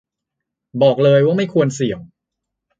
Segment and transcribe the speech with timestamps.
[0.81, 1.99] บอกเลยว่าไม่ควรเสี่ยง